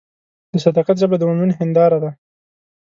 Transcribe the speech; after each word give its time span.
د 0.51 0.53
صداقت 0.65 0.95
ژبه 1.01 1.15
د 1.19 1.23
مؤمن 1.29 1.49
هنداره 1.59 1.97
ده. 2.03 2.11